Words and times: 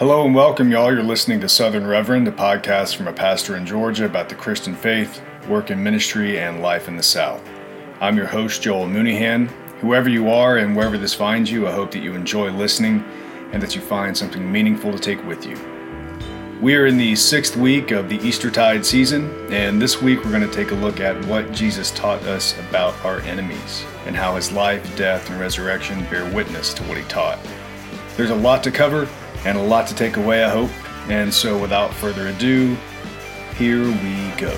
Hello 0.00 0.24
and 0.24 0.34
welcome, 0.34 0.72
y'all. 0.72 0.90
You're 0.90 1.02
listening 1.02 1.42
to 1.42 1.48
Southern 1.50 1.86
Reverend, 1.86 2.26
a 2.26 2.32
podcast 2.32 2.96
from 2.96 3.06
a 3.06 3.12
pastor 3.12 3.58
in 3.58 3.66
Georgia 3.66 4.06
about 4.06 4.30
the 4.30 4.34
Christian 4.34 4.74
faith, 4.74 5.20
work 5.46 5.70
in 5.70 5.82
ministry, 5.82 6.38
and 6.38 6.62
life 6.62 6.88
in 6.88 6.96
the 6.96 7.02
South. 7.02 7.46
I'm 8.00 8.16
your 8.16 8.24
host, 8.24 8.62
Joel 8.62 8.86
Mooneyhan. 8.86 9.48
Whoever 9.82 10.08
you 10.08 10.30
are 10.30 10.56
and 10.56 10.74
wherever 10.74 10.96
this 10.96 11.12
finds 11.12 11.50
you, 11.50 11.68
I 11.68 11.72
hope 11.72 11.90
that 11.90 11.98
you 11.98 12.14
enjoy 12.14 12.50
listening 12.50 13.04
and 13.52 13.62
that 13.62 13.74
you 13.74 13.82
find 13.82 14.16
something 14.16 14.50
meaningful 14.50 14.90
to 14.90 14.98
take 14.98 15.22
with 15.26 15.44
you. 15.44 15.58
We 16.62 16.76
are 16.76 16.86
in 16.86 16.96
the 16.96 17.14
sixth 17.14 17.54
week 17.54 17.90
of 17.90 18.08
the 18.08 18.26
Eastertide 18.26 18.86
season, 18.86 19.52
and 19.52 19.82
this 19.82 20.00
week 20.00 20.24
we're 20.24 20.30
going 20.30 20.48
to 20.48 20.56
take 20.56 20.70
a 20.70 20.76
look 20.76 21.00
at 21.00 21.22
what 21.26 21.52
Jesus 21.52 21.90
taught 21.90 22.22
us 22.22 22.58
about 22.70 22.94
our 23.04 23.20
enemies 23.20 23.84
and 24.06 24.16
how 24.16 24.36
his 24.36 24.50
life, 24.50 24.96
death, 24.96 25.28
and 25.28 25.38
resurrection 25.38 26.06
bear 26.06 26.24
witness 26.34 26.72
to 26.72 26.82
what 26.84 26.96
he 26.96 27.04
taught. 27.04 27.38
There's 28.16 28.30
a 28.30 28.34
lot 28.34 28.64
to 28.64 28.70
cover 28.70 29.06
and 29.44 29.56
a 29.56 29.62
lot 29.62 29.86
to 29.88 29.94
take 29.94 30.16
away, 30.16 30.44
I 30.44 30.48
hope, 30.48 30.70
and 31.10 31.32
so 31.32 31.58
without 31.58 31.92
further 31.94 32.28
ado, 32.28 32.76
here 33.56 33.84
we 33.84 34.32
go. 34.36 34.56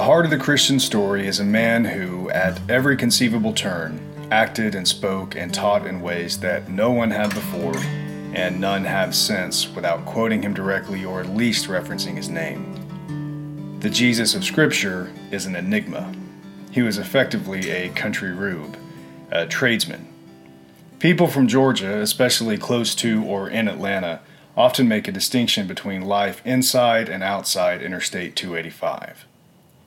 The 0.00 0.06
heart 0.06 0.24
of 0.24 0.30
the 0.30 0.38
Christian 0.38 0.80
story 0.80 1.26
is 1.26 1.40
a 1.40 1.44
man 1.44 1.84
who, 1.84 2.30
at 2.30 2.58
every 2.70 2.96
conceivable 2.96 3.52
turn, 3.52 4.00
acted 4.30 4.74
and 4.74 4.88
spoke 4.88 5.36
and 5.36 5.52
taught 5.52 5.86
in 5.86 6.00
ways 6.00 6.40
that 6.40 6.70
no 6.70 6.90
one 6.90 7.10
had 7.10 7.28
before 7.34 7.76
and 8.32 8.58
none 8.58 8.82
have 8.82 9.14
since 9.14 9.68
without 9.74 10.06
quoting 10.06 10.40
him 10.40 10.54
directly 10.54 11.04
or 11.04 11.20
at 11.20 11.28
least 11.28 11.68
referencing 11.68 12.16
his 12.16 12.30
name. 12.30 13.76
The 13.80 13.90
Jesus 13.90 14.34
of 14.34 14.42
Scripture 14.42 15.12
is 15.30 15.44
an 15.44 15.54
enigma. 15.54 16.10
He 16.70 16.80
was 16.80 16.96
effectively 16.96 17.68
a 17.68 17.90
country 17.90 18.32
rube, 18.32 18.78
a 19.30 19.46
tradesman. 19.46 20.08
People 20.98 21.26
from 21.26 21.46
Georgia, 21.46 22.00
especially 22.00 22.56
close 22.56 22.94
to 22.94 23.22
or 23.24 23.50
in 23.50 23.68
Atlanta, 23.68 24.22
often 24.56 24.88
make 24.88 25.06
a 25.08 25.12
distinction 25.12 25.66
between 25.66 26.00
life 26.00 26.40
inside 26.46 27.10
and 27.10 27.22
outside 27.22 27.82
Interstate 27.82 28.34
285. 28.34 29.26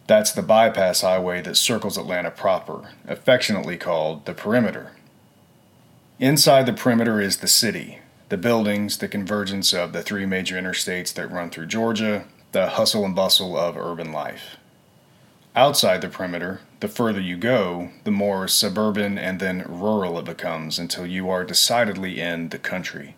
That's 0.06 0.32
the 0.34 0.42
bypass 0.42 1.02
highway 1.02 1.42
that 1.44 1.56
circles 1.56 1.98
Atlanta 1.98 2.30
proper, 2.30 2.90
affectionately 3.08 3.78
called 3.78 4.26
the 4.26 4.34
perimeter. 4.34 4.92
Inside 6.20 6.66
the 6.66 6.74
perimeter 6.74 7.22
is 7.22 7.38
the 7.38 7.48
city, 7.48 8.00
the 8.30 8.38
buildings, 8.38 8.98
the 8.98 9.08
convergence 9.08 9.74
of 9.74 9.94
the 9.94 10.04
three 10.04 10.26
major 10.26 10.56
interstates 10.60 11.14
that 11.14 11.32
run 11.32 11.50
through 11.50 11.68
Georgia, 11.68 12.26
the 12.52 12.70
hustle 12.70 13.06
and 13.06 13.16
bustle 13.16 13.58
of 13.58 13.78
urban 13.78 14.12
life. 14.12 14.58
Outside 15.56 16.02
the 16.02 16.10
perimeter, 16.10 16.62
the 16.80 16.88
further 16.88 17.22
you 17.22 17.38
go, 17.38 17.92
the 18.04 18.12
more 18.12 18.48
suburban 18.48 19.18
and 19.18 19.40
then 19.40 19.64
rural 19.68 20.20
it 20.20 20.26
becomes 20.26 20.80
until 20.80 21.06
you 21.06 21.30
are 21.30 21.46
decidedly 21.46 22.20
in 22.20 22.50
the 22.50 22.58
country. 22.58 23.16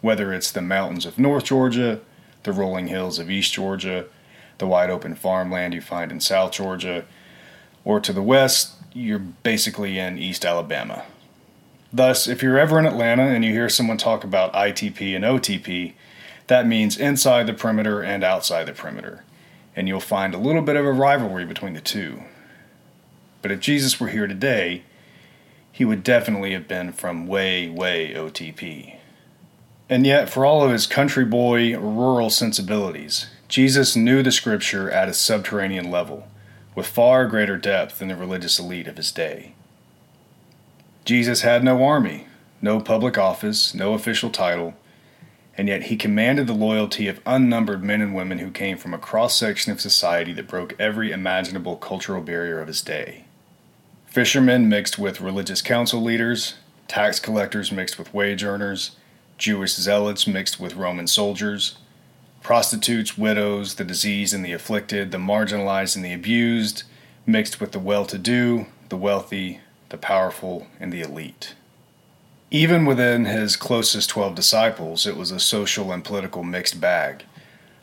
Whether 0.00 0.32
it's 0.32 0.50
the 0.50 0.62
mountains 0.62 1.06
of 1.06 1.18
North 1.18 1.44
Georgia, 1.44 2.00
the 2.42 2.52
rolling 2.52 2.88
hills 2.88 3.18
of 3.18 3.30
East 3.30 3.52
Georgia, 3.52 4.06
the 4.60 4.66
wide 4.66 4.90
open 4.90 5.16
farmland 5.16 5.74
you 5.74 5.80
find 5.80 6.12
in 6.12 6.20
South 6.20 6.52
Georgia, 6.52 7.04
or 7.84 7.98
to 7.98 8.12
the 8.12 8.22
west, 8.22 8.74
you're 8.92 9.18
basically 9.18 9.98
in 9.98 10.18
East 10.18 10.44
Alabama. 10.44 11.04
Thus, 11.92 12.28
if 12.28 12.42
you're 12.42 12.58
ever 12.58 12.78
in 12.78 12.86
Atlanta 12.86 13.24
and 13.24 13.44
you 13.44 13.52
hear 13.52 13.68
someone 13.68 13.96
talk 13.96 14.22
about 14.22 14.52
ITP 14.52 15.16
and 15.16 15.24
OTP, 15.24 15.94
that 16.46 16.66
means 16.66 16.96
inside 16.96 17.46
the 17.46 17.52
perimeter 17.52 18.00
and 18.02 18.22
outside 18.22 18.66
the 18.66 18.72
perimeter, 18.72 19.24
and 19.74 19.88
you'll 19.88 20.00
find 20.00 20.34
a 20.34 20.38
little 20.38 20.62
bit 20.62 20.76
of 20.76 20.86
a 20.86 20.92
rivalry 20.92 21.44
between 21.44 21.74
the 21.74 21.80
two. 21.80 22.22
But 23.42 23.50
if 23.50 23.60
Jesus 23.60 23.98
were 23.98 24.08
here 24.08 24.26
today, 24.26 24.82
he 25.72 25.84
would 25.84 26.04
definitely 26.04 26.52
have 26.52 26.68
been 26.68 26.92
from 26.92 27.26
way, 27.26 27.68
way 27.68 28.12
OTP. 28.14 28.96
And 29.88 30.06
yet, 30.06 30.28
for 30.28 30.44
all 30.44 30.62
of 30.62 30.70
his 30.70 30.86
country 30.86 31.24
boy, 31.24 31.76
rural 31.76 32.30
sensibilities, 32.30 33.26
Jesus 33.50 33.96
knew 33.96 34.22
the 34.22 34.30
scripture 34.30 34.88
at 34.88 35.08
a 35.08 35.12
subterranean 35.12 35.90
level, 35.90 36.28
with 36.76 36.86
far 36.86 37.26
greater 37.26 37.56
depth 37.56 37.98
than 37.98 38.06
the 38.06 38.14
religious 38.14 38.60
elite 38.60 38.86
of 38.86 38.96
his 38.96 39.10
day. 39.10 39.54
Jesus 41.04 41.40
had 41.40 41.64
no 41.64 41.82
army, 41.82 42.28
no 42.62 42.78
public 42.78 43.18
office, 43.18 43.74
no 43.74 43.94
official 43.94 44.30
title, 44.30 44.74
and 45.58 45.66
yet 45.66 45.84
he 45.84 45.96
commanded 45.96 46.46
the 46.46 46.52
loyalty 46.52 47.08
of 47.08 47.20
unnumbered 47.26 47.82
men 47.82 48.00
and 48.00 48.14
women 48.14 48.38
who 48.38 48.52
came 48.52 48.78
from 48.78 48.94
a 48.94 48.98
cross 48.98 49.36
section 49.36 49.72
of 49.72 49.80
society 49.80 50.32
that 50.32 50.46
broke 50.46 50.76
every 50.78 51.10
imaginable 51.10 51.74
cultural 51.74 52.22
barrier 52.22 52.60
of 52.60 52.68
his 52.68 52.82
day. 52.82 53.24
Fishermen 54.06 54.68
mixed 54.68 54.96
with 54.96 55.20
religious 55.20 55.60
council 55.60 56.00
leaders, 56.00 56.54
tax 56.86 57.18
collectors 57.18 57.72
mixed 57.72 57.98
with 57.98 58.14
wage 58.14 58.44
earners, 58.44 58.92
Jewish 59.38 59.74
zealots 59.74 60.28
mixed 60.28 60.60
with 60.60 60.76
Roman 60.76 61.08
soldiers, 61.08 61.78
prostitutes, 62.42 63.18
widows, 63.18 63.74
the 63.74 63.84
diseased 63.84 64.34
and 64.34 64.44
the 64.44 64.52
afflicted, 64.52 65.10
the 65.10 65.18
marginalized 65.18 65.96
and 65.96 66.04
the 66.04 66.12
abused, 66.12 66.84
mixed 67.26 67.60
with 67.60 67.72
the 67.72 67.78
well 67.78 68.04
to 68.06 68.18
do, 68.18 68.66
the 68.88 68.96
wealthy, 68.96 69.60
the 69.90 69.98
powerful, 69.98 70.66
and 70.78 70.92
the 70.92 71.00
elite. 71.00 71.54
Even 72.50 72.84
within 72.84 73.26
his 73.26 73.54
closest 73.54 74.10
12 74.10 74.34
disciples, 74.34 75.06
it 75.06 75.16
was 75.16 75.30
a 75.30 75.38
social 75.38 75.92
and 75.92 76.04
political 76.04 76.42
mixed 76.42 76.80
bag. 76.80 77.24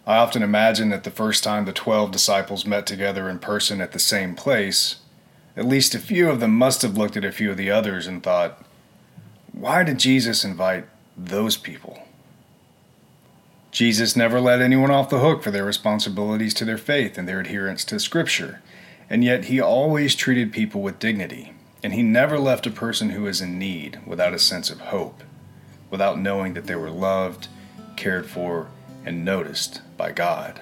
I 0.05 0.17
often 0.17 0.43
imagine 0.43 0.89
that 0.89 1.03
the 1.03 1.11
first 1.11 1.43
time 1.43 1.65
the 1.65 1.73
12 1.73 2.11
disciples 2.11 2.65
met 2.65 2.85
together 2.85 3.29
in 3.29 3.39
person 3.39 3.79
at 3.79 3.91
the 3.91 3.99
same 3.99 4.35
place, 4.35 4.97
at 5.55 5.65
least 5.65 5.95
a 5.95 5.99
few 5.99 6.29
of 6.29 6.39
them 6.39 6.51
must 6.51 6.81
have 6.81 6.97
looked 6.97 7.17
at 7.17 7.25
a 7.25 7.31
few 7.31 7.51
of 7.51 7.57
the 7.57 7.71
others 7.71 8.07
and 8.07 8.23
thought, 8.23 8.63
why 9.51 9.83
did 9.83 9.99
Jesus 9.99 10.43
invite 10.43 10.85
those 11.17 11.57
people? 11.57 12.06
Jesus 13.77 14.15
never 14.15 14.41
let 14.41 14.59
anyone 14.59 14.89
off 14.89 15.11
the 15.11 15.19
hook 15.19 15.43
for 15.43 15.51
their 15.51 15.63
responsibilities 15.63 16.55
to 16.55 16.65
their 16.65 16.79
faith 16.79 17.15
and 17.15 17.27
their 17.27 17.41
adherence 17.41 17.85
to 17.85 17.99
Scripture, 17.99 18.59
and 19.07 19.23
yet 19.23 19.45
he 19.45 19.61
always 19.61 20.15
treated 20.15 20.51
people 20.51 20.81
with 20.81 20.97
dignity, 20.97 21.53
and 21.83 21.93
he 21.93 22.01
never 22.01 22.39
left 22.39 22.65
a 22.65 22.71
person 22.71 23.11
who 23.11 23.27
is 23.27 23.39
in 23.39 23.59
need 23.59 23.99
without 24.03 24.33
a 24.33 24.39
sense 24.39 24.71
of 24.71 24.79
hope, 24.79 25.21
without 25.91 26.17
knowing 26.17 26.55
that 26.55 26.65
they 26.65 26.73
were 26.73 26.89
loved, 26.89 27.49
cared 27.95 28.25
for, 28.25 28.67
and 29.05 29.23
noticed 29.23 29.81
by 29.95 30.11
God. 30.11 30.59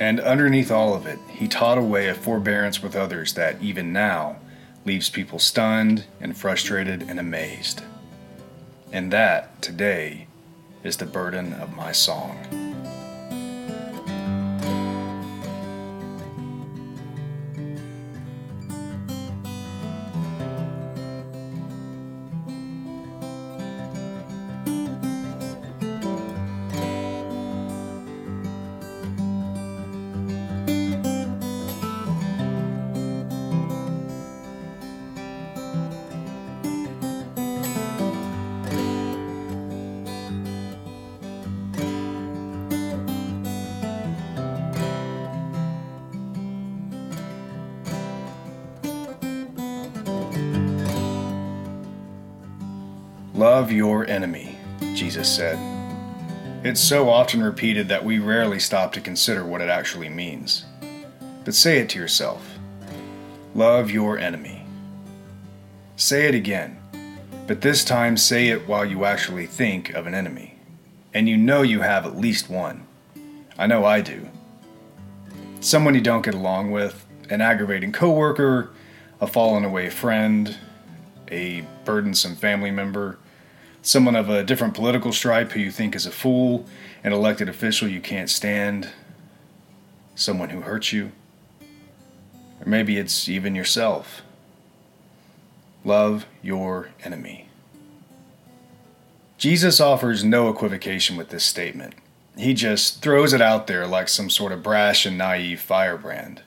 And 0.00 0.18
underneath 0.18 0.70
all 0.70 0.94
of 0.94 1.06
it, 1.06 1.18
he 1.28 1.46
taught 1.46 1.76
a 1.76 1.82
way 1.82 2.08
of 2.08 2.16
forbearance 2.16 2.82
with 2.82 2.96
others 2.96 3.34
that, 3.34 3.60
even 3.60 3.92
now, 3.92 4.38
leaves 4.86 5.10
people 5.10 5.38
stunned 5.38 6.06
and 6.22 6.38
frustrated 6.38 7.02
and 7.02 7.20
amazed. 7.20 7.82
And 8.90 9.12
that, 9.12 9.60
today, 9.60 10.26
is 10.82 10.96
the 10.96 11.06
burden 11.06 11.52
of 11.54 11.74
my 11.74 11.92
song. 11.92 12.61
Love 53.62 53.70
your 53.70 54.04
enemy, 54.10 54.58
Jesus 54.92 55.32
said. 55.32 55.56
It's 56.64 56.80
so 56.80 57.08
often 57.08 57.40
repeated 57.40 57.86
that 57.86 58.04
we 58.04 58.18
rarely 58.18 58.58
stop 58.58 58.92
to 58.94 59.00
consider 59.00 59.44
what 59.44 59.60
it 59.60 59.68
actually 59.68 60.08
means. 60.08 60.64
But 61.44 61.54
say 61.54 61.78
it 61.78 61.88
to 61.90 61.98
yourself 62.00 62.58
Love 63.54 63.88
your 63.88 64.18
enemy. 64.18 64.66
Say 65.94 66.26
it 66.26 66.34
again. 66.34 66.76
But 67.46 67.60
this 67.60 67.84
time, 67.84 68.16
say 68.16 68.48
it 68.48 68.66
while 68.66 68.84
you 68.84 69.04
actually 69.04 69.46
think 69.46 69.90
of 69.90 70.08
an 70.08 70.14
enemy. 70.14 70.56
And 71.14 71.28
you 71.28 71.36
know 71.36 71.62
you 71.62 71.82
have 71.82 72.04
at 72.04 72.18
least 72.18 72.50
one. 72.50 72.84
I 73.56 73.68
know 73.68 73.84
I 73.84 74.00
do. 74.00 74.28
Someone 75.60 75.94
you 75.94 76.00
don't 76.00 76.24
get 76.24 76.34
along 76.34 76.72
with, 76.72 77.06
an 77.30 77.40
aggravating 77.40 77.92
coworker, 77.92 78.72
a 79.20 79.28
fallen 79.28 79.64
away 79.64 79.88
friend, 79.88 80.56
a 81.30 81.64
burdensome 81.84 82.34
family 82.34 82.72
member, 82.72 83.18
someone 83.82 84.16
of 84.16 84.30
a 84.30 84.44
different 84.44 84.74
political 84.74 85.12
stripe 85.12 85.52
who 85.52 85.60
you 85.60 85.70
think 85.70 85.94
is 85.94 86.06
a 86.06 86.10
fool, 86.10 86.64
an 87.02 87.12
elected 87.12 87.48
official 87.48 87.88
you 87.88 88.00
can't 88.00 88.30
stand, 88.30 88.88
someone 90.14 90.50
who 90.50 90.60
hurts 90.60 90.92
you. 90.92 91.10
Or 92.60 92.68
maybe 92.68 92.96
it's 92.96 93.28
even 93.28 93.54
yourself. 93.54 94.22
Love 95.84 96.26
your 96.42 96.90
enemy. 97.02 97.48
Jesus 99.36 99.80
offers 99.80 100.22
no 100.22 100.48
equivocation 100.48 101.16
with 101.16 101.30
this 101.30 101.42
statement. 101.42 101.94
He 102.38 102.54
just 102.54 103.02
throws 103.02 103.32
it 103.32 103.40
out 103.40 103.66
there 103.66 103.86
like 103.86 104.08
some 104.08 104.30
sort 104.30 104.52
of 104.52 104.62
brash 104.62 105.04
and 105.04 105.18
naive 105.18 105.60
firebrand. 105.60 106.42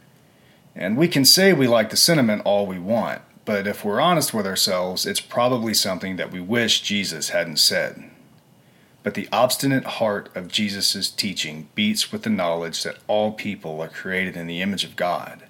And 0.73 0.95
we 0.95 1.09
can 1.09 1.25
say 1.25 1.51
we 1.51 1.67
like 1.67 1.89
the 1.89 1.97
sentiment 1.97 2.43
all 2.45 2.65
we 2.65 2.79
want, 2.79 3.21
but 3.45 3.67
if 3.67 3.85
we're 3.85 4.01
honest 4.01 4.33
with 4.33 4.47
ourselves, 4.47 5.05
it's 5.05 5.21
probably 5.21 5.73
something 5.73 6.15
that 6.15 6.31
we 6.31 6.39
wish 6.39 6.81
Jesus 6.81 7.29
hadn't 7.29 7.59
said. 7.59 8.09
But 9.03 9.13
the 9.13 9.29
obstinate 9.31 9.85
heart 9.85 10.35
of 10.35 10.47
Jesus' 10.47 11.11
teaching 11.11 11.69
beats 11.75 12.11
with 12.11 12.23
the 12.23 12.29
knowledge 12.31 12.81
that 12.81 12.97
all 13.07 13.31
people 13.31 13.79
are 13.81 13.87
created 13.87 14.35
in 14.35 14.47
the 14.47 14.63
image 14.63 14.83
of 14.83 14.95
God, 14.95 15.43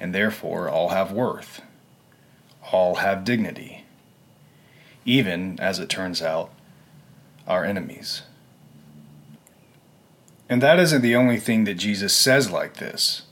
and 0.00 0.14
therefore 0.14 0.70
all 0.70 0.88
have 0.88 1.12
worth, 1.12 1.60
all 2.72 2.96
have 2.96 3.24
dignity, 3.24 3.84
even, 5.04 5.60
as 5.60 5.78
it 5.78 5.90
turns 5.90 6.22
out, 6.22 6.50
our 7.46 7.62
enemies. 7.62 8.22
And 10.48 10.62
that 10.62 10.78
isn't 10.78 11.02
the 11.02 11.16
only 11.16 11.38
thing 11.38 11.64
that 11.64 11.74
Jesus 11.74 12.16
says 12.16 12.50
like 12.50 12.74
this. 12.78 13.22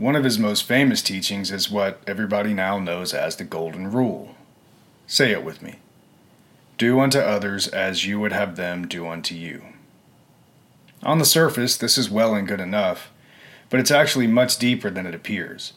One 0.00 0.16
of 0.16 0.24
his 0.24 0.38
most 0.38 0.62
famous 0.62 1.02
teachings 1.02 1.52
is 1.52 1.70
what 1.70 2.00
everybody 2.06 2.54
now 2.54 2.78
knows 2.78 3.12
as 3.12 3.36
the 3.36 3.44
Golden 3.44 3.92
Rule. 3.92 4.34
Say 5.06 5.30
it 5.30 5.44
with 5.44 5.60
me 5.60 5.74
Do 6.78 7.00
unto 7.00 7.18
others 7.18 7.68
as 7.68 8.06
you 8.06 8.18
would 8.18 8.32
have 8.32 8.56
them 8.56 8.88
do 8.88 9.06
unto 9.06 9.34
you. 9.34 9.62
On 11.02 11.18
the 11.18 11.26
surface, 11.26 11.76
this 11.76 11.98
is 11.98 12.08
well 12.08 12.34
and 12.34 12.48
good 12.48 12.60
enough, 12.60 13.10
but 13.68 13.78
it's 13.78 13.90
actually 13.90 14.26
much 14.26 14.58
deeper 14.58 14.88
than 14.88 15.04
it 15.04 15.14
appears. 15.14 15.74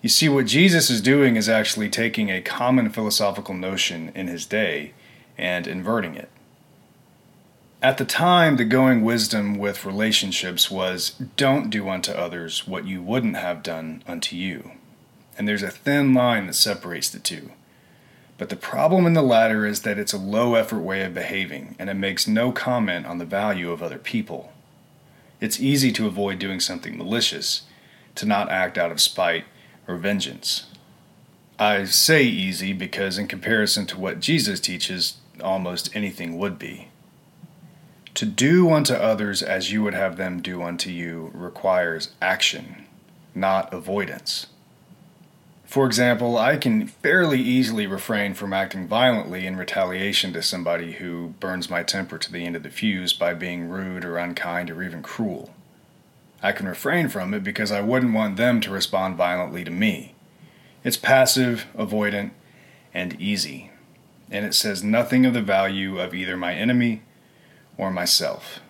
You 0.00 0.08
see, 0.08 0.30
what 0.30 0.46
Jesus 0.46 0.88
is 0.88 1.02
doing 1.02 1.36
is 1.36 1.46
actually 1.46 1.90
taking 1.90 2.30
a 2.30 2.40
common 2.40 2.88
philosophical 2.88 3.52
notion 3.52 4.10
in 4.14 4.26
his 4.26 4.46
day 4.46 4.94
and 5.36 5.66
inverting 5.66 6.14
it. 6.14 6.30
At 7.84 7.98
the 7.98 8.06
time, 8.06 8.56
the 8.56 8.64
going 8.64 9.02
wisdom 9.02 9.58
with 9.58 9.84
relationships 9.84 10.70
was 10.70 11.10
don't 11.36 11.68
do 11.68 11.90
unto 11.90 12.12
others 12.12 12.66
what 12.66 12.86
you 12.86 13.02
wouldn't 13.02 13.36
have 13.36 13.62
done 13.62 14.02
unto 14.06 14.36
you. 14.36 14.70
And 15.36 15.46
there's 15.46 15.62
a 15.62 15.70
thin 15.70 16.14
line 16.14 16.46
that 16.46 16.54
separates 16.54 17.10
the 17.10 17.18
two. 17.18 17.50
But 18.38 18.48
the 18.48 18.56
problem 18.56 19.04
in 19.04 19.12
the 19.12 19.20
latter 19.20 19.66
is 19.66 19.82
that 19.82 19.98
it's 19.98 20.14
a 20.14 20.18
low 20.18 20.54
effort 20.54 20.80
way 20.80 21.02
of 21.02 21.12
behaving, 21.12 21.76
and 21.78 21.90
it 21.90 21.94
makes 21.94 22.26
no 22.26 22.52
comment 22.52 23.04
on 23.04 23.18
the 23.18 23.26
value 23.26 23.70
of 23.70 23.82
other 23.82 23.98
people. 23.98 24.50
It's 25.38 25.60
easy 25.60 25.92
to 25.92 26.06
avoid 26.06 26.38
doing 26.38 26.60
something 26.60 26.96
malicious, 26.96 27.64
to 28.14 28.24
not 28.24 28.50
act 28.50 28.78
out 28.78 28.92
of 28.92 29.00
spite 29.02 29.44
or 29.86 29.98
vengeance. 29.98 30.68
I 31.58 31.84
say 31.84 32.24
easy 32.24 32.72
because, 32.72 33.18
in 33.18 33.28
comparison 33.28 33.84
to 33.88 34.00
what 34.00 34.20
Jesus 34.20 34.58
teaches, 34.58 35.18
almost 35.42 35.94
anything 35.94 36.38
would 36.38 36.58
be. 36.58 36.88
To 38.14 38.26
do 38.26 38.70
unto 38.70 38.94
others 38.94 39.42
as 39.42 39.72
you 39.72 39.82
would 39.82 39.94
have 39.94 40.16
them 40.16 40.40
do 40.40 40.62
unto 40.62 40.88
you 40.88 41.32
requires 41.34 42.12
action, 42.22 42.86
not 43.34 43.74
avoidance. 43.74 44.46
For 45.64 45.84
example, 45.86 46.38
I 46.38 46.56
can 46.56 46.86
fairly 46.86 47.40
easily 47.40 47.88
refrain 47.88 48.34
from 48.34 48.52
acting 48.52 48.86
violently 48.86 49.48
in 49.48 49.56
retaliation 49.56 50.32
to 50.34 50.42
somebody 50.42 50.92
who 50.92 51.34
burns 51.40 51.68
my 51.68 51.82
temper 51.82 52.16
to 52.18 52.30
the 52.30 52.46
end 52.46 52.54
of 52.54 52.62
the 52.62 52.70
fuse 52.70 53.12
by 53.12 53.34
being 53.34 53.68
rude 53.68 54.04
or 54.04 54.16
unkind 54.16 54.70
or 54.70 54.84
even 54.84 55.02
cruel. 55.02 55.52
I 56.40 56.52
can 56.52 56.68
refrain 56.68 57.08
from 57.08 57.34
it 57.34 57.42
because 57.42 57.72
I 57.72 57.80
wouldn't 57.80 58.14
want 58.14 58.36
them 58.36 58.60
to 58.60 58.70
respond 58.70 59.16
violently 59.16 59.64
to 59.64 59.72
me. 59.72 60.14
It's 60.84 60.96
passive, 60.96 61.66
avoidant, 61.76 62.30
and 62.92 63.20
easy, 63.20 63.72
and 64.30 64.46
it 64.46 64.54
says 64.54 64.84
nothing 64.84 65.26
of 65.26 65.34
the 65.34 65.42
value 65.42 65.98
of 65.98 66.14
either 66.14 66.36
my 66.36 66.54
enemy 66.54 67.02
or 67.76 67.90
myself. 67.90 68.60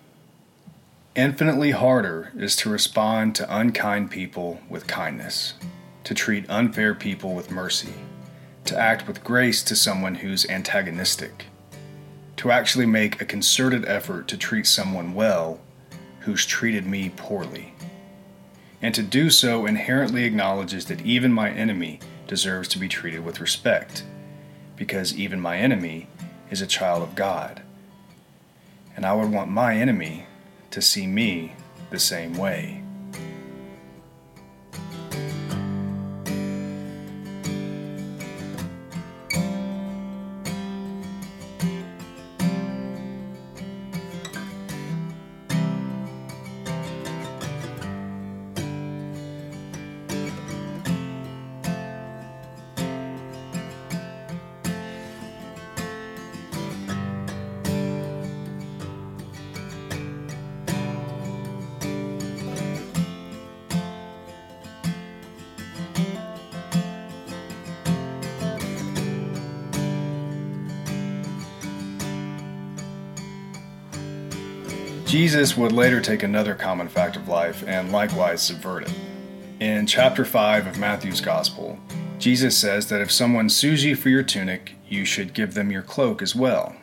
Infinitely 1.15 1.71
harder 1.71 2.33
is 2.37 2.57
to 2.57 2.71
respond 2.71 3.37
to 3.37 3.57
unkind 3.57 4.11
people 4.11 4.61
with 4.69 4.89
kindness, 4.89 5.55
to 6.03 6.13
treat 6.13 6.51
unfair 6.51 6.95
people 6.95 7.35
with 7.35 7.53
mercy, 7.53 7.95
to 8.65 8.77
act 8.77 9.07
with 9.07 9.23
grace 9.23 9.63
to 9.63 9.77
someone 9.77 10.17
who's 10.17 10.49
antagonistic, 10.49 11.47
to 12.37 12.51
actually 12.51 12.87
make 12.87 13.21
a 13.21 13.27
concerted 13.27 13.85
effort 13.87 14.27
to 14.27 14.37
treat 14.37 14.67
someone 14.67 15.15
well 15.15 15.61
who's 16.21 16.45
treated 16.45 16.85
me 16.85 17.13
poorly. 17.17 17.75
And 18.83 18.95
to 18.95 19.03
do 19.03 19.31
so 19.31 19.67
inherently 19.67 20.25
acknowledges 20.25 20.87
that 20.87 21.03
even 21.03 21.33
my 21.33 21.51
enemy 21.51 22.01
deserves 22.27 22.69
to 22.69 22.79
be 22.79 22.89
treated 22.89 23.25
with 23.25 23.41
respect, 23.41 24.03
because 24.77 25.17
even 25.17 25.41
my 25.41 25.59
enemy 25.59 26.09
is 26.51 26.61
a 26.61 26.67
child 26.67 27.03
of 27.03 27.15
God 27.15 27.63
and 28.97 29.05
I 29.05 29.13
would 29.13 29.31
want 29.31 29.51
my 29.51 29.77
enemy 29.77 30.27
to 30.71 30.81
see 30.81 31.07
me 31.07 31.55
the 31.91 31.99
same 31.99 32.35
way. 32.35 32.84
Jesus 75.15 75.57
would 75.57 75.71
later 75.71 76.01
take 76.01 76.25
another 76.25 76.57
common 76.57 76.89
fact 76.89 77.15
of 77.15 77.29
life 77.29 77.63
and 77.69 77.93
likewise 77.93 78.43
subvert 78.43 78.83
it. 78.83 78.93
In 79.61 79.87
chapter 79.87 80.25
5 80.25 80.67
of 80.67 80.77
Matthew's 80.77 81.21
Gospel, 81.21 81.79
Jesus 82.19 82.59
says 82.59 82.89
that 82.89 83.01
if 83.01 83.13
someone 83.13 83.49
sues 83.49 83.85
you 83.85 83.95
for 83.95 84.09
your 84.09 84.25
tunic, 84.25 84.73
you 84.89 85.05
should 85.05 85.33
give 85.33 85.55
them 85.55 85.71
your 85.71 85.83
cloak 85.83 86.21
as 86.21 86.35
well. 86.35 86.75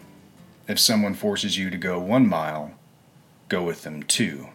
If 0.65 0.79
someone 0.79 1.13
forces 1.13 1.57
you 1.57 1.69
to 1.71 1.77
go 1.77 1.99
one 1.99 2.25
mile, 2.25 2.71
go 3.49 3.63
with 3.63 3.83
them 3.83 4.01
two. 4.01 4.47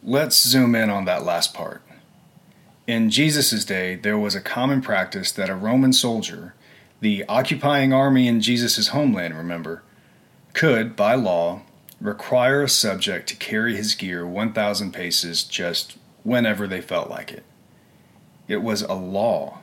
Let's 0.00 0.40
zoom 0.40 0.76
in 0.76 0.90
on 0.90 1.06
that 1.06 1.24
last 1.24 1.52
part. 1.52 1.82
In 2.86 3.10
Jesus' 3.10 3.64
day, 3.64 3.96
there 3.96 4.16
was 4.16 4.36
a 4.36 4.40
common 4.40 4.80
practice 4.80 5.32
that 5.32 5.50
a 5.50 5.56
Roman 5.56 5.92
soldier, 5.92 6.54
the 7.00 7.24
occupying 7.28 7.92
army 7.92 8.28
in 8.28 8.40
Jesus' 8.40 8.88
homeland, 8.88 9.36
remember, 9.36 9.82
could, 10.54 10.94
by 10.94 11.16
law, 11.16 11.62
require 12.00 12.62
a 12.62 12.68
subject 12.68 13.28
to 13.28 13.36
carry 13.36 13.76
his 13.76 13.94
gear 13.94 14.26
1,000 14.26 14.92
paces 14.92 15.42
just 15.44 15.96
whenever 16.22 16.66
they 16.66 16.80
felt 16.80 17.10
like 17.10 17.32
it. 17.32 17.44
It 18.46 18.62
was 18.62 18.82
a 18.82 18.94
law. 18.94 19.58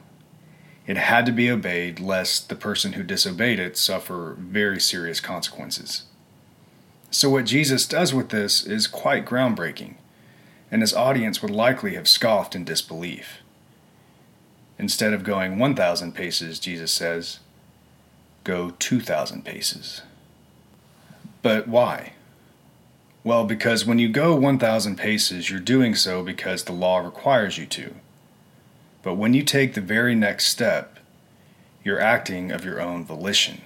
It 0.86 0.98
had 0.98 1.26
to 1.26 1.32
be 1.32 1.50
obeyed, 1.50 2.00
lest 2.00 2.50
the 2.50 2.56
person 2.56 2.94
who 2.94 3.04
disobeyed 3.04 3.60
it 3.60 3.78
suffer 3.78 4.36
very 4.38 4.80
serious 4.80 5.20
consequences. 5.20 6.04
So, 7.10 7.30
what 7.30 7.46
Jesus 7.46 7.88
does 7.88 8.14
with 8.14 8.30
this 8.30 8.66
is 8.66 8.86
quite 8.86 9.26
groundbreaking, 9.26 9.96
and 10.70 10.82
his 10.82 10.94
audience 10.94 11.42
would 11.42 11.52
likely 11.52 11.96
have 11.96 12.08
scoffed 12.08 12.56
in 12.56 12.66
disbelief. 12.66 13.40
Instead 14.78 15.14
of 15.14 15.24
going 15.24 15.58
1,000 15.58 16.14
paces, 16.14 16.60
Jesus 16.60 16.92
says, 16.92 17.40
go 18.44 18.72
2,000 18.78 19.44
paces. 19.44 20.02
But 21.42 21.68
why? 21.68 22.14
Well, 23.26 23.44
because 23.44 23.88
when 23.88 23.98
you 23.98 24.08
go 24.08 24.36
1,000 24.36 24.98
paces, 24.98 25.50
you're 25.50 25.60
doing 25.60 25.96
so 25.96 26.22
because 26.22 26.64
the 26.64 26.74
law 26.74 27.00
requires 27.00 27.58
you 27.58 27.66
to. 27.66 27.96
But 29.02 29.16
when 29.16 29.34
you 29.34 29.42
take 29.42 29.74
the 29.74 29.82
very 29.82 30.14
next 30.14 30.46
step, 30.46 31.00
you're 31.84 32.00
acting 32.00 32.52
of 32.52 32.64
your 32.64 32.80
own 32.80 33.04
volition. 33.04 33.62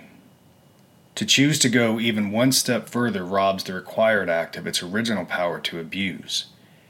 To 1.16 1.26
choose 1.26 1.60
to 1.60 1.68
go 1.68 2.00
even 2.00 2.32
one 2.32 2.54
step 2.54 2.88
further 2.88 3.26
robs 3.26 3.66
the 3.66 3.74
required 3.74 4.30
act 4.30 4.56
of 4.56 4.66
its 4.66 4.82
original 4.82 5.26
power 5.26 5.60
to 5.60 5.80
abuse, 5.82 6.46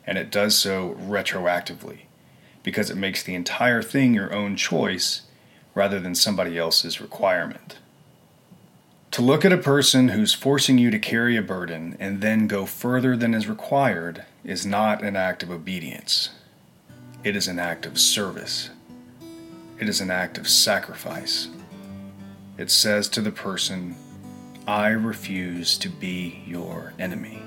and 0.05 0.19
it 0.19 0.29
does 0.29 0.55
so 0.55 0.95
retroactively, 1.01 2.01
because 2.61 2.91
it 2.91 2.97
makes 2.97 3.23
the 3.23 3.33
entire 3.33 3.81
thing 3.81 4.13
your 4.13 4.31
own 4.31 4.55
choice 4.55 5.23
rather 5.73 5.99
than 5.99 6.13
somebody 6.13 6.55
else's 6.55 7.01
requirement. 7.01 7.79
To 9.11 9.23
look 9.23 9.43
at 9.43 9.51
a 9.51 9.57
person 9.57 10.09
who's 10.09 10.35
forcing 10.35 10.77
you 10.77 10.91
to 10.91 10.99
carry 10.99 11.35
a 11.35 11.41
burden 11.41 11.97
and 11.99 12.21
then 12.21 12.45
go 12.45 12.67
further 12.67 13.17
than 13.17 13.33
is 13.33 13.47
required 13.47 14.23
is 14.43 14.67
not 14.67 15.03
an 15.03 15.15
act 15.15 15.41
of 15.41 15.49
obedience. 15.49 16.29
It 17.23 17.35
is 17.35 17.47
an 17.47 17.57
act 17.57 17.87
of 17.87 17.99
service. 17.99 18.69
It 19.79 19.89
is 19.89 19.99
an 19.99 20.11
act 20.11 20.37
of 20.37 20.47
sacrifice. 20.47 21.49
It 22.59 22.69
says 22.69 23.09
to 23.09 23.21
the 23.21 23.31
person, 23.31 23.95
I 24.67 24.89
refuse 24.89 25.77
to 25.79 25.89
be 25.89 26.43
your 26.45 26.93
enemy. 26.99 27.41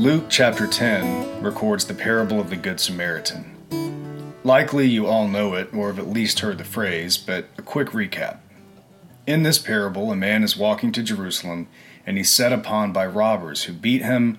Luke 0.00 0.30
chapter 0.30 0.66
10 0.66 1.42
records 1.42 1.84
the 1.84 1.92
parable 1.92 2.40
of 2.40 2.48
the 2.48 2.56
Good 2.56 2.80
Samaritan. 2.80 3.44
Likely 4.44 4.88
you 4.88 5.06
all 5.06 5.28
know 5.28 5.52
it 5.52 5.74
or 5.74 5.88
have 5.88 5.98
at 5.98 6.08
least 6.08 6.40
heard 6.40 6.56
the 6.56 6.64
phrase, 6.64 7.18
but 7.18 7.48
a 7.58 7.62
quick 7.62 7.88
recap. 7.88 8.38
In 9.26 9.42
this 9.42 9.58
parable, 9.58 10.10
a 10.10 10.16
man 10.16 10.42
is 10.42 10.56
walking 10.56 10.90
to 10.92 11.02
Jerusalem 11.02 11.68
and 12.06 12.16
he's 12.16 12.32
set 12.32 12.50
upon 12.50 12.94
by 12.94 13.04
robbers 13.04 13.64
who 13.64 13.74
beat 13.74 14.00
him, 14.00 14.38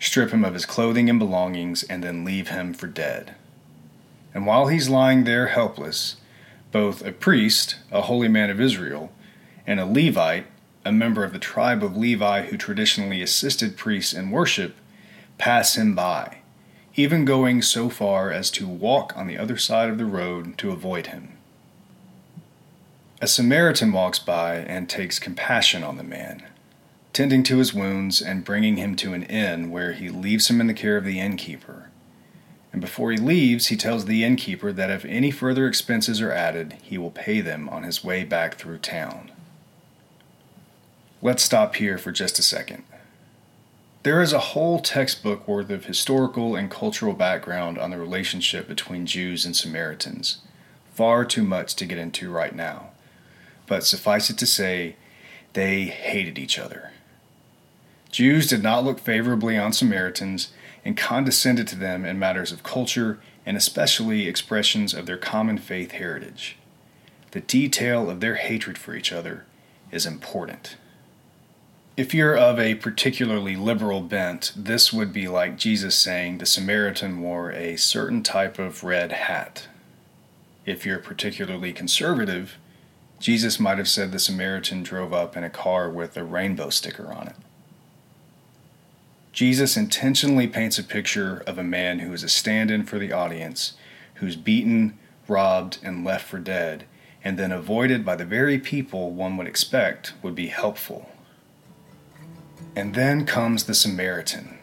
strip 0.00 0.32
him 0.32 0.44
of 0.44 0.54
his 0.54 0.66
clothing 0.66 1.08
and 1.08 1.20
belongings, 1.20 1.84
and 1.84 2.02
then 2.02 2.24
leave 2.24 2.48
him 2.48 2.74
for 2.74 2.88
dead. 2.88 3.36
And 4.34 4.44
while 4.44 4.66
he's 4.66 4.88
lying 4.88 5.22
there 5.22 5.46
helpless, 5.46 6.16
both 6.72 7.06
a 7.06 7.12
priest, 7.12 7.76
a 7.92 8.00
holy 8.00 8.26
man 8.26 8.50
of 8.50 8.60
Israel, 8.60 9.12
and 9.68 9.78
a 9.78 9.86
Levite, 9.86 10.48
a 10.84 10.90
member 10.90 11.22
of 11.22 11.32
the 11.32 11.38
tribe 11.38 11.84
of 11.84 11.96
Levi 11.96 12.46
who 12.46 12.56
traditionally 12.56 13.22
assisted 13.22 13.76
priests 13.76 14.12
in 14.12 14.32
worship, 14.32 14.74
pass 15.38 15.76
him 15.76 15.94
by, 15.94 16.38
even 16.94 17.24
going 17.24 17.62
so 17.62 17.88
far 17.88 18.30
as 18.30 18.50
to 18.52 18.66
walk 18.66 19.16
on 19.16 19.26
the 19.26 19.38
other 19.38 19.56
side 19.56 19.90
of 19.90 19.98
the 19.98 20.04
road 20.04 20.56
to 20.58 20.70
avoid 20.70 21.08
him. 21.08 21.36
A 23.20 23.26
Samaritan 23.26 23.92
walks 23.92 24.18
by 24.18 24.56
and 24.56 24.88
takes 24.88 25.18
compassion 25.18 25.82
on 25.82 25.96
the 25.96 26.02
man, 26.02 26.42
tending 27.12 27.42
to 27.44 27.58
his 27.58 27.72
wounds 27.72 28.20
and 28.20 28.44
bringing 28.44 28.76
him 28.76 28.94
to 28.96 29.14
an 29.14 29.22
inn 29.22 29.70
where 29.70 29.92
he 29.92 30.10
leaves 30.10 30.48
him 30.48 30.60
in 30.60 30.66
the 30.66 30.74
care 30.74 30.98
of 30.98 31.04
the 31.04 31.18
innkeeper. 31.18 31.90
And 32.72 32.80
before 32.82 33.10
he 33.10 33.16
leaves, 33.16 33.68
he 33.68 33.76
tells 33.76 34.04
the 34.04 34.22
innkeeper 34.22 34.70
that 34.70 34.90
if 34.90 35.06
any 35.06 35.30
further 35.30 35.66
expenses 35.66 36.20
are 36.20 36.30
added, 36.30 36.76
he 36.82 36.98
will 36.98 37.10
pay 37.10 37.40
them 37.40 37.70
on 37.70 37.84
his 37.84 38.04
way 38.04 38.22
back 38.22 38.56
through 38.56 38.78
town. 38.78 39.30
Let's 41.22 41.42
stop 41.42 41.76
here 41.76 41.96
for 41.96 42.12
just 42.12 42.38
a 42.38 42.42
second. 42.42 42.84
There 44.06 44.22
is 44.22 44.32
a 44.32 44.54
whole 44.54 44.78
textbook 44.78 45.48
worth 45.48 45.68
of 45.68 45.86
historical 45.86 46.54
and 46.54 46.70
cultural 46.70 47.12
background 47.12 47.76
on 47.76 47.90
the 47.90 47.98
relationship 47.98 48.68
between 48.68 49.04
Jews 49.04 49.44
and 49.44 49.56
Samaritans. 49.56 50.42
Far 50.94 51.24
too 51.24 51.42
much 51.42 51.74
to 51.74 51.86
get 51.86 51.98
into 51.98 52.30
right 52.30 52.54
now. 52.54 52.90
But 53.66 53.84
suffice 53.84 54.30
it 54.30 54.38
to 54.38 54.46
say, 54.46 54.94
they 55.54 55.86
hated 55.86 56.38
each 56.38 56.56
other. 56.56 56.92
Jews 58.12 58.46
did 58.46 58.62
not 58.62 58.84
look 58.84 59.00
favorably 59.00 59.58
on 59.58 59.72
Samaritans 59.72 60.52
and 60.84 60.96
condescended 60.96 61.66
to 61.66 61.76
them 61.76 62.04
in 62.04 62.16
matters 62.16 62.52
of 62.52 62.62
culture 62.62 63.18
and 63.44 63.56
especially 63.56 64.28
expressions 64.28 64.94
of 64.94 65.06
their 65.06 65.18
common 65.18 65.58
faith 65.58 65.90
heritage. 65.90 66.58
The 67.32 67.40
detail 67.40 68.08
of 68.08 68.20
their 68.20 68.36
hatred 68.36 68.78
for 68.78 68.94
each 68.94 69.10
other 69.10 69.46
is 69.90 70.06
important. 70.06 70.76
If 71.96 72.12
you're 72.12 72.36
of 72.36 72.58
a 72.58 72.74
particularly 72.74 73.56
liberal 73.56 74.02
bent, 74.02 74.52
this 74.54 74.92
would 74.92 75.14
be 75.14 75.28
like 75.28 75.56
Jesus 75.56 75.96
saying 75.98 76.36
the 76.36 76.44
Samaritan 76.44 77.22
wore 77.22 77.50
a 77.50 77.76
certain 77.76 78.22
type 78.22 78.58
of 78.58 78.84
red 78.84 79.12
hat. 79.12 79.66
If 80.66 80.84
you're 80.84 80.98
particularly 80.98 81.72
conservative, 81.72 82.58
Jesus 83.18 83.58
might 83.58 83.78
have 83.78 83.88
said 83.88 84.12
the 84.12 84.18
Samaritan 84.18 84.82
drove 84.82 85.14
up 85.14 85.38
in 85.38 85.44
a 85.44 85.48
car 85.48 85.88
with 85.88 86.18
a 86.18 86.24
rainbow 86.24 86.68
sticker 86.68 87.10
on 87.10 87.28
it. 87.28 87.36
Jesus 89.32 89.74
intentionally 89.74 90.48
paints 90.48 90.78
a 90.78 90.84
picture 90.84 91.42
of 91.46 91.56
a 91.56 91.64
man 91.64 92.00
who 92.00 92.12
is 92.12 92.22
a 92.22 92.28
stand 92.28 92.70
in 92.70 92.84
for 92.84 92.98
the 92.98 93.12
audience, 93.12 93.72
who's 94.16 94.36
beaten, 94.36 94.98
robbed, 95.28 95.78
and 95.82 96.04
left 96.04 96.28
for 96.28 96.38
dead, 96.38 96.84
and 97.24 97.38
then 97.38 97.52
avoided 97.52 98.04
by 98.04 98.16
the 98.16 98.26
very 98.26 98.58
people 98.58 99.12
one 99.12 99.38
would 99.38 99.46
expect 99.46 100.12
would 100.22 100.34
be 100.34 100.48
helpful. 100.48 101.10
And 102.76 102.94
then 102.94 103.24
comes 103.24 103.64
the 103.64 103.74
Samaritan, 103.74 104.58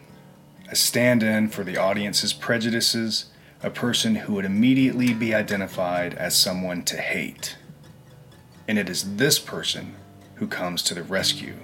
a 0.70 0.76
stand 0.76 1.24
in 1.24 1.48
for 1.48 1.64
the 1.64 1.76
audience's 1.76 2.32
prejudices, 2.32 3.24
a 3.60 3.70
person 3.70 4.14
who 4.14 4.34
would 4.34 4.44
immediately 4.44 5.12
be 5.12 5.34
identified 5.34 6.14
as 6.14 6.36
someone 6.36 6.84
to 6.84 6.96
hate. 6.96 7.56
And 8.68 8.78
it 8.78 8.88
is 8.88 9.16
this 9.16 9.40
person 9.40 9.96
who 10.36 10.46
comes 10.46 10.80
to 10.84 10.94
the 10.94 11.02
rescue, 11.02 11.56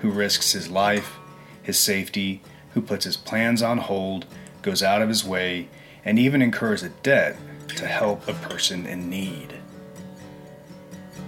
who 0.00 0.10
risks 0.10 0.50
his 0.50 0.68
life, 0.68 1.14
his 1.62 1.78
safety, 1.78 2.42
who 2.74 2.82
puts 2.82 3.04
his 3.04 3.16
plans 3.16 3.62
on 3.62 3.78
hold, 3.78 4.26
goes 4.62 4.82
out 4.82 5.00
of 5.00 5.08
his 5.08 5.24
way, 5.24 5.68
and 6.04 6.18
even 6.18 6.42
incurs 6.42 6.82
a 6.82 6.88
debt 6.88 7.36
to 7.76 7.86
help 7.86 8.26
a 8.26 8.34
person 8.34 8.84
in 8.84 9.08
need. 9.08 9.54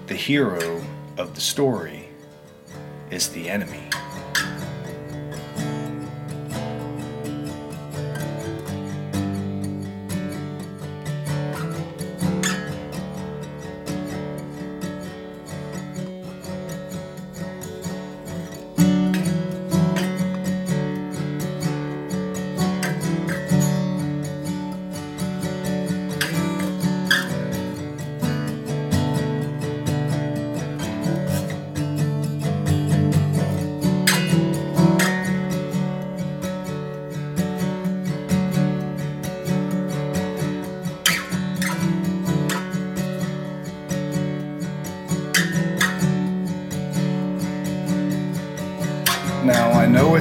The 0.08 0.16
hero 0.16 0.82
of 1.16 1.36
the 1.36 1.40
story 1.40 2.08
is 3.12 3.28
the 3.28 3.48
enemy. 3.48 3.90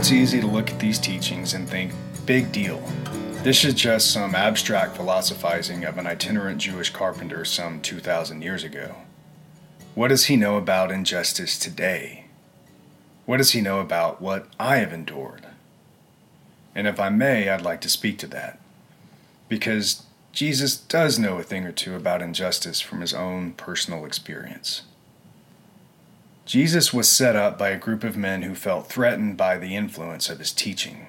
It's 0.04 0.12
easy 0.12 0.42
to 0.42 0.48
look 0.48 0.70
at 0.70 0.80
these 0.82 1.00
teachings 1.00 1.54
and 1.54 1.66
think, 1.66 1.94
big 2.26 2.52
deal. 2.52 2.78
This 3.42 3.64
is 3.64 3.74
just 3.74 4.12
some 4.12 4.36
abstract 4.36 4.98
philosophizing 4.98 5.86
of 5.86 5.98
an 5.98 6.06
itinerant 6.06 6.58
Jewish 6.58 6.90
carpenter 6.90 7.46
some 7.46 7.80
2,000 7.80 8.42
years 8.42 8.66
ago. 8.66 8.96
What 9.96 10.10
does 10.10 10.26
he 10.26 10.36
know 10.36 10.58
about 10.58 10.92
injustice 10.92 11.58
today? 11.58 12.26
What 13.26 13.38
does 13.38 13.52
he 13.52 13.62
know 13.62 13.80
about 13.80 14.22
what 14.22 14.50
I 14.60 14.76
have 14.80 14.92
endured? 14.92 15.46
And 16.76 16.86
if 16.86 17.00
I 17.00 17.08
may, 17.08 17.48
I'd 17.48 17.62
like 17.62 17.80
to 17.80 17.90
speak 17.90 18.18
to 18.18 18.28
that. 18.28 18.60
Because 19.48 20.04
Jesus 20.34 20.76
does 20.76 21.18
know 21.18 21.38
a 21.38 21.44
thing 21.44 21.64
or 21.64 21.72
two 21.72 21.96
about 21.96 22.22
injustice 22.22 22.82
from 22.82 23.00
his 23.00 23.14
own 23.14 23.54
personal 23.54 24.04
experience. 24.04 24.82
Jesus 26.46 26.94
was 26.94 27.08
set 27.08 27.38
up 27.38 27.58
by 27.58 27.70
a 27.70 27.78
group 27.78 28.04
of 28.04 28.18
men 28.18 28.42
who 28.42 28.54
felt 28.54 28.88
threatened 28.88 29.38
by 29.38 29.58
the 29.58 29.76
influence 29.76 30.30
of 30.30 30.40
his 30.40 30.52
teaching. 30.52 31.08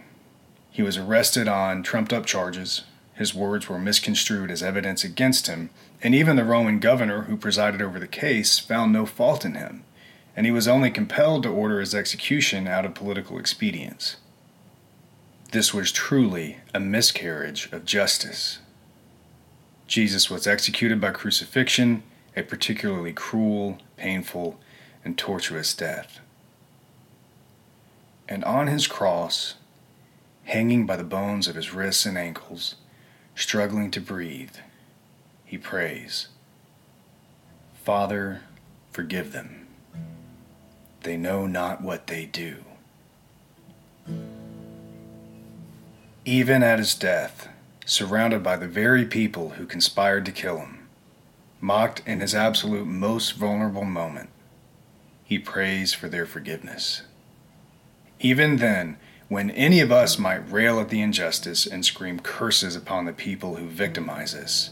He 0.70 0.82
was 0.82 0.96
arrested 0.96 1.48
on 1.48 1.82
trumped 1.82 2.12
up 2.12 2.24
charges. 2.24 2.82
His 3.14 3.34
words 3.34 3.68
were 3.68 3.78
misconstrued 3.78 4.50
as 4.50 4.62
evidence 4.62 5.02
against 5.02 5.48
him, 5.48 5.70
and 6.02 6.14
even 6.14 6.36
the 6.36 6.44
Roman 6.44 6.78
governor 6.78 7.22
who 7.22 7.36
presided 7.36 7.82
over 7.82 7.98
the 7.98 8.06
case 8.06 8.60
found 8.60 8.92
no 8.92 9.06
fault 9.06 9.44
in 9.44 9.54
him, 9.54 9.84
and 10.36 10.46
he 10.46 10.52
was 10.52 10.68
only 10.68 10.90
compelled 10.90 11.42
to 11.42 11.48
order 11.48 11.80
his 11.80 11.94
execution 11.94 12.68
out 12.68 12.84
of 12.84 12.94
political 12.94 13.38
expedience. 13.38 14.16
This 15.50 15.74
was 15.74 15.92
truly 15.92 16.58
a 16.72 16.80
miscarriage 16.80 17.68
of 17.72 17.84
justice. 17.84 18.58
Jesus 19.86 20.30
was 20.30 20.46
executed 20.46 21.00
by 21.00 21.10
crucifixion, 21.10 22.02
a 22.36 22.42
particularly 22.42 23.12
cruel, 23.12 23.78
painful, 23.96 24.58
and 25.04 25.18
tortuous 25.18 25.74
death. 25.74 26.20
And 28.28 28.42
on 28.44 28.68
his 28.68 28.86
cross, 28.86 29.54
hanging 30.44 30.86
by 30.86 30.96
the 30.96 31.04
bones 31.04 31.46
of 31.46 31.56
his 31.56 31.74
wrists 31.74 32.06
and 32.06 32.16
ankles, 32.16 32.76
struggling 33.34 33.90
to 33.90 34.00
breathe, 34.00 34.56
he 35.44 35.58
prays, 35.58 36.28
Father, 37.82 38.42
forgive 38.90 39.32
them. 39.32 39.66
They 41.02 41.18
know 41.18 41.46
not 41.46 41.82
what 41.82 42.06
they 42.06 42.24
do. 42.24 42.64
Even 46.24 46.62
at 46.62 46.78
his 46.78 46.94
death, 46.94 47.48
surrounded 47.84 48.42
by 48.42 48.56
the 48.56 48.66
very 48.66 49.04
people 49.04 49.50
who 49.50 49.66
conspired 49.66 50.24
to 50.24 50.32
kill 50.32 50.58
him, 50.58 50.88
mocked 51.60 52.00
in 52.06 52.20
his 52.20 52.34
absolute 52.34 52.86
most 52.86 53.32
vulnerable 53.32 53.84
moment, 53.84 54.30
he 55.34 55.38
prays 55.40 55.92
for 55.92 56.08
their 56.08 56.26
forgiveness. 56.26 57.02
Even 58.20 58.58
then, 58.58 58.96
when 59.26 59.50
any 59.50 59.80
of 59.80 59.90
us 59.90 60.16
might 60.16 60.48
rail 60.48 60.78
at 60.78 60.90
the 60.90 61.02
injustice 61.02 61.66
and 61.66 61.84
scream 61.84 62.20
curses 62.20 62.76
upon 62.76 63.04
the 63.04 63.12
people 63.12 63.56
who 63.56 63.66
victimize 63.66 64.32
us, 64.32 64.70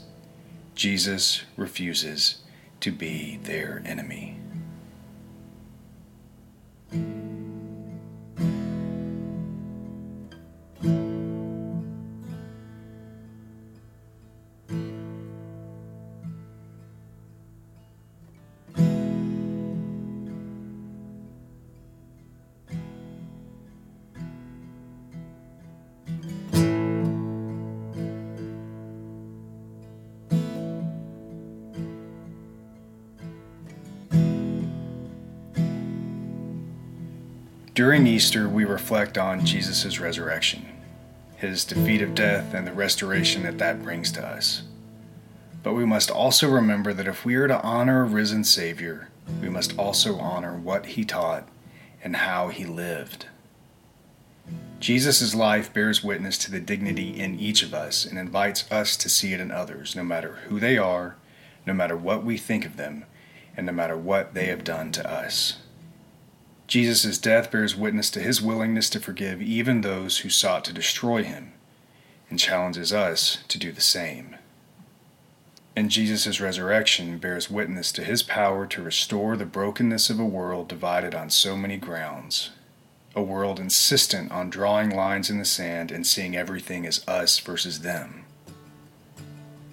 Jesus 0.77 1.43
refuses 1.57 2.43
to 2.79 2.93
be 2.93 3.41
their 3.43 3.83
enemy. 3.85 4.42
During 37.75 38.07
Easter, 38.07 38.51
we 38.51 38.67
reflect 38.67 39.17
on 39.17 39.47
Jesus' 39.47 39.99
resurrection, 39.99 40.67
his 41.37 41.65
defeat 41.65 42.03
of 42.03 42.15
death, 42.15 42.53
and 42.53 42.67
the 42.67 42.73
restoration 42.73 43.45
that 43.45 43.57
that 43.57 43.83
brings 43.83 44.13
to 44.13 44.27
us. 44.27 44.65
But 45.63 45.73
we 45.73 45.87
must 45.87 46.11
also 46.11 46.51
remember 46.51 46.93
that 46.93 47.09
if 47.09 47.25
we 47.25 47.35
are 47.37 47.49
to 47.49 47.63
honor 47.63 48.03
a 48.03 48.07
risen 48.07 48.45
Savior, 48.45 49.09
we 49.41 49.49
must 49.49 49.79
also 49.79 50.19
honor 50.19 50.55
what 50.55 50.85
he 50.85 51.05
taught 51.07 51.49
and 52.05 52.17
how 52.17 52.49
he 52.49 52.67
lived. 52.67 53.25
Jesus' 54.79 55.35
life 55.35 55.73
bears 55.73 56.05
witness 56.05 56.37
to 56.39 56.51
the 56.51 56.61
dignity 56.61 57.19
in 57.19 57.41
each 57.41 57.63
of 57.63 57.73
us 57.73 58.05
and 58.05 58.19
invites 58.19 58.71
us 58.71 58.99
to 58.99 59.09
see 59.09 59.33
it 59.33 59.41
in 59.41 59.51
others, 59.51 59.97
no 59.97 60.05
matter 60.05 60.41
who 60.49 60.61
they 60.61 60.77
are, 60.77 61.17
no 61.65 61.73
matter 61.73 61.97
what 61.97 62.23
we 62.23 62.37
think 62.37 62.67
of 62.67 62.77
them, 62.77 63.07
and 63.57 63.65
no 63.65 63.73
matter 63.73 63.97
what 63.97 64.35
they 64.35 64.47
have 64.47 64.63
done 64.63 64.93
to 64.93 65.11
us. 65.11 65.62
Jesus' 66.73 67.19
death 67.19 67.51
bears 67.51 67.77
witness 67.77 68.09
to 68.09 68.19
his 68.19 68.41
willingness 68.41 68.89
to 68.89 68.99
forgive 68.99 69.43
even 69.43 69.83
those 69.83 70.21
who 70.21 70.31
sought 70.31 70.65
to 70.65 70.73
destroy 70.73 71.23
him, 71.23 71.53
and 72.31 72.39
challenges 72.39 72.95
us 72.95 73.45
to 73.49 73.59
do 73.59 73.73
the 73.73 73.83
same. 73.83 74.37
And 75.77 75.91
Jesus' 75.91 76.41
resurrection 76.41 77.19
bears 77.19 77.51
witness 77.51 77.93
to 77.93 78.03
his 78.03 78.23
power 78.23 78.67
to 78.69 78.83
restore 78.83 79.37
the 79.37 79.45
brokenness 79.45 80.09
of 80.09 80.19
a 80.19 80.25
world 80.25 80.67
divided 80.67 81.15
on 81.15 81.29
so 81.29 81.59
many 81.59 81.77
grounds, 81.77 82.53
a 83.15 83.21
world 83.23 83.61
insistent 83.61 84.33
on 84.33 84.49
drawing 84.49 84.89
lines 84.89 85.29
in 85.29 85.37
the 85.37 85.45
sand 85.45 85.93
and 85.93 86.07
seeing 86.07 86.35
everything 86.35 86.87
as 86.87 87.07
us 87.07 87.39
versus 87.39 87.81
them. 87.81 88.25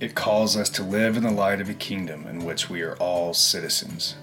It 0.02 0.16
calls 0.16 0.58
us 0.58 0.70
to 0.72 0.84
live 0.84 1.16
in 1.16 1.24
the 1.24 1.32
light 1.32 1.62
of 1.62 1.70
a 1.70 1.74
kingdom 1.74 2.28
in 2.28 2.44
which 2.44 2.70
we 2.70 2.82
are 2.82 2.98
all 2.98 3.34
citizens. 3.34 4.16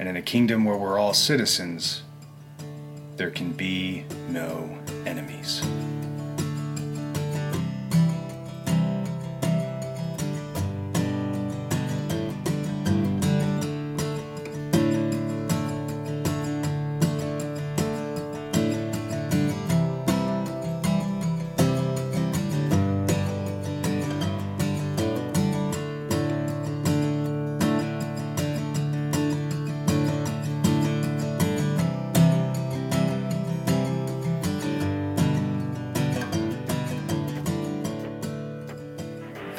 And 0.00 0.08
in 0.08 0.16
a 0.16 0.22
kingdom 0.22 0.64
where 0.64 0.78
we're 0.78 0.98
all 0.98 1.12
citizens, 1.12 2.04
there 3.18 3.30
can 3.30 3.52
be 3.52 4.06
no 4.30 4.78
enemies. 5.04 5.60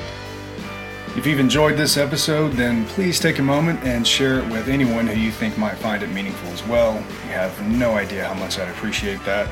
If 1.16 1.26
you've 1.26 1.40
enjoyed 1.40 1.78
this 1.78 1.96
episode, 1.96 2.52
then 2.52 2.84
please 2.84 3.18
take 3.18 3.38
a 3.38 3.42
moment 3.42 3.82
and 3.84 4.06
share 4.06 4.40
it 4.40 4.44
with 4.50 4.68
anyone 4.68 5.06
who 5.06 5.18
you 5.18 5.30
think 5.30 5.56
might 5.56 5.76
find 5.78 6.02
it 6.02 6.10
meaningful 6.10 6.50
as 6.50 6.62
well. 6.66 6.94
You 6.94 7.32
have 7.32 7.58
no 7.66 7.94
idea 7.94 8.26
how 8.26 8.34
much 8.34 8.58
I'd 8.58 8.68
appreciate 8.68 9.24
that. 9.24 9.48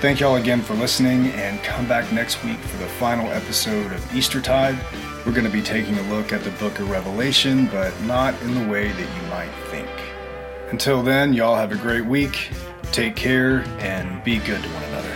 Thank 0.00 0.18
y'all 0.18 0.34
again 0.36 0.60
for 0.60 0.74
listening, 0.74 1.26
and 1.28 1.62
come 1.62 1.86
back 1.86 2.12
next 2.12 2.42
week 2.44 2.58
for 2.58 2.78
the 2.78 2.88
final 2.88 3.28
episode 3.28 3.92
of 3.92 4.12
Eastertide. 4.12 4.76
We're 5.24 5.30
going 5.32 5.46
to 5.46 5.52
be 5.52 5.62
taking 5.62 5.96
a 5.96 6.02
look 6.10 6.32
at 6.32 6.42
the 6.42 6.50
book 6.52 6.80
of 6.80 6.90
Revelation, 6.90 7.66
but 7.68 7.94
not 8.02 8.34
in 8.42 8.54
the 8.54 8.66
way 8.68 8.90
that 8.90 8.98
you 8.98 9.22
might 9.30 9.52
think. 9.70 9.88
Until 10.70 11.00
then, 11.02 11.32
y'all 11.32 11.54
have 11.54 11.70
a 11.70 11.76
great 11.76 12.06
week. 12.06 12.50
Take 12.90 13.14
care 13.14 13.60
and 13.78 14.22
be 14.24 14.38
good 14.38 14.60
to 14.62 14.68
one 14.68 14.82
another. 14.82 15.14